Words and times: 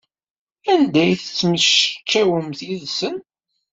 Anda 0.71 0.99
ay 1.03 1.13
temmectcawemt 1.35 2.59
yid-sen? 2.67 3.15